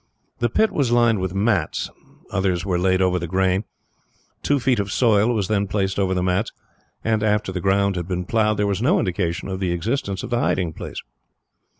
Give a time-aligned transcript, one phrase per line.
[0.39, 1.91] The pit was lined with mats,
[2.31, 3.65] others were laid over the grain.
[4.41, 6.51] Two feet of soil was then placed over the mats
[7.03, 10.31] and, after the ground had been ploughed, there was no indication of the existence of
[10.31, 11.03] the hiding place.